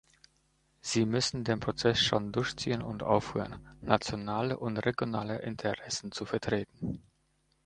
Sie 0.81 1.05
müssen 1.05 1.43
den 1.43 1.59
Prozess 1.59 1.99
schon 1.99 2.31
durchziehen 2.31 2.81
und 2.81 3.03
aufhören, 3.03 3.59
nationale 3.81 4.57
und 4.57 4.77
regionale 4.79 5.43
Interessen 5.43 6.11
zu 6.11 6.25
vertreten. 6.25 7.03